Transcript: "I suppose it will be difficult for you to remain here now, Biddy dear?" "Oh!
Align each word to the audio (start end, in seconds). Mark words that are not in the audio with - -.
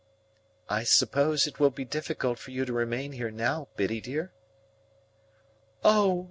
"I 0.67 0.81
suppose 0.83 1.45
it 1.45 1.59
will 1.59 1.69
be 1.69 1.85
difficult 1.85 2.39
for 2.39 2.49
you 2.49 2.65
to 2.65 2.73
remain 2.73 3.11
here 3.11 3.29
now, 3.29 3.67
Biddy 3.75 4.01
dear?" 4.01 4.31
"Oh! 5.83 6.19